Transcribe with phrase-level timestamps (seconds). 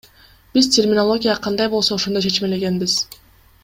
[0.57, 3.01] Биз терминология кандай болсо ошондой чечмелегенбиз.